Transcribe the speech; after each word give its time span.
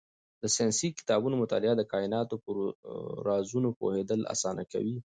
د 0.41 0.43
ساینسي 0.55 0.89
کتابونو 0.99 1.35
مطالعه 1.43 1.73
د 1.77 1.83
کایناتو 1.91 2.35
په 2.43 2.51
رازونو 3.27 3.69
پوهېدل 3.79 4.21
اسانه 4.33 4.63
کوي. 4.71 4.97